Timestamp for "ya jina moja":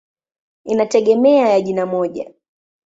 1.49-2.33